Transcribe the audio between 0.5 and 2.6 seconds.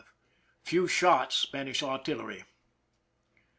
Few shots, Spanish artillery.